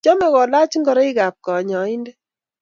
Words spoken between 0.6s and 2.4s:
ngoroik ab kanyaindet